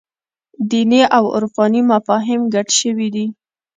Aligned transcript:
دیني 0.69 1.01
او 1.17 1.23
عرفاني 1.35 1.81
مفاهیم 1.91 2.41
ګډ 2.53 2.67
شوي 2.79 3.07
دي. 3.15 3.25